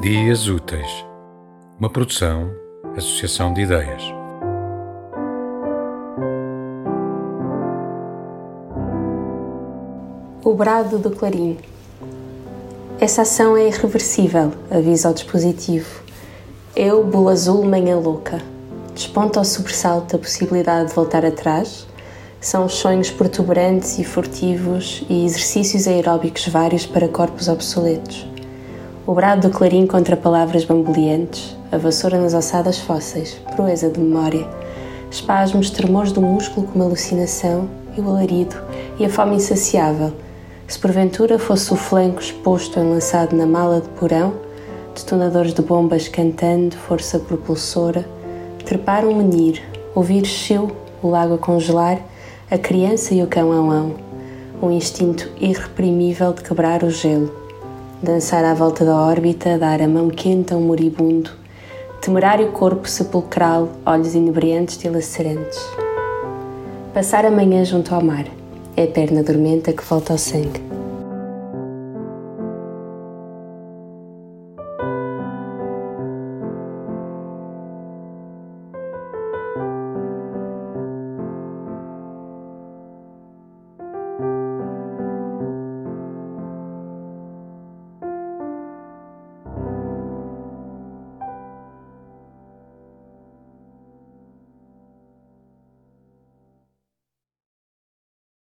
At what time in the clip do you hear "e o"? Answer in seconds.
37.98-38.08, 53.12-53.26